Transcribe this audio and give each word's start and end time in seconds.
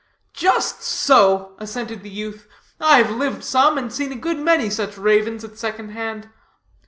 "Just 0.33 0.81
so," 0.81 1.53
assented 1.59 2.01
the 2.01 2.09
youth. 2.09 2.47
"I've 2.79 3.11
lived 3.11 3.43
some, 3.43 3.77
and 3.77 3.93
seen 3.93 4.11
a 4.11 4.15
good 4.15 4.39
many 4.39 4.67
such 4.71 4.97
ravens 4.97 5.43
at 5.43 5.59
second 5.59 5.89
hand. 5.89 6.27